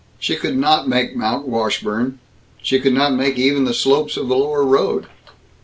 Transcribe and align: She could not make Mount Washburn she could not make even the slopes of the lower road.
She 0.17 0.35
could 0.35 0.57
not 0.57 0.87
make 0.89 1.15
Mount 1.15 1.47
Washburn 1.47 2.17
she 2.63 2.79
could 2.79 2.93
not 2.95 3.13
make 3.13 3.37
even 3.37 3.65
the 3.65 3.73
slopes 3.75 4.17
of 4.17 4.29
the 4.29 4.35
lower 4.35 4.63
road. 4.65 5.05